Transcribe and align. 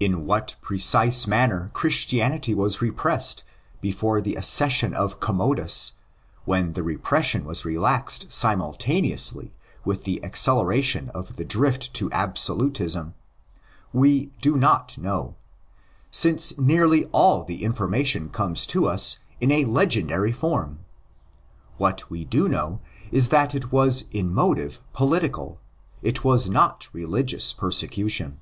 In 0.00 0.26
what 0.26 0.56
precise 0.60 1.24
manner 1.28 1.70
Christianity 1.72 2.52
was 2.52 2.82
repressed 2.82 3.44
before 3.80 4.20
the 4.20 4.34
acces 4.34 4.70
sion 4.72 4.92
of 4.92 5.20
Commodus—when 5.20 6.72
the 6.72 6.82
repression 6.82 7.44
was 7.44 7.64
relaxed 7.64 8.26
simultaneously 8.32 9.54
with 9.84 10.02
the 10.02 10.18
acceleration 10.24 11.10
of 11.10 11.36
the 11.36 11.44
drift 11.44 11.94
to 11.94 12.10
absolutism—we 12.10 13.12
do 14.40 14.56
not 14.56 14.98
know; 14.98 15.36
since 16.10 16.58
nearly 16.58 17.04
all 17.12 17.44
the 17.44 17.62
information 17.62 18.30
comes 18.30 18.66
to 18.66 18.88
us 18.88 19.20
in 19.40 19.52
a 19.52 19.64
legendary 19.64 20.32
form. 20.32 20.80
What 21.76 22.10
we 22.10 22.24
do 22.24 22.48
know 22.48 22.80
is 23.12 23.28
that 23.28 23.52
1¢ 23.52 23.70
was 23.70 24.06
in 24.10 24.34
motive 24.34 24.80
political; 24.92 25.60
it 26.02 26.24
was 26.24 26.50
not 26.50 26.88
religious 26.92 27.52
persecution. 27.52 28.40